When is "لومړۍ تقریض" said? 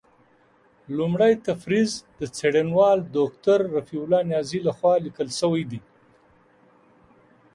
0.97-1.91